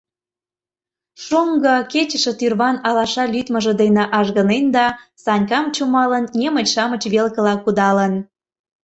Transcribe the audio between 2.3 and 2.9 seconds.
тӱрван